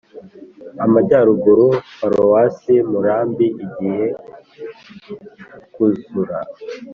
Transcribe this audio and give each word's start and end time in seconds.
amajyaruguru: 0.85 1.67
paroisse 1.99 2.73
muramba 2.91 3.41
igiyekuzura 3.65 6.37